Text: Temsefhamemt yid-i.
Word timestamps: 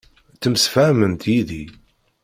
Temsefhamemt 0.41 1.23
yid-i. 1.31 1.63